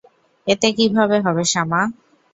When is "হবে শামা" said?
1.25-1.81